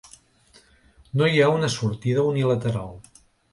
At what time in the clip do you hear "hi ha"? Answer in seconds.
1.27-1.51